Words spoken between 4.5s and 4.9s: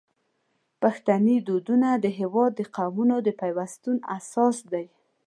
دی.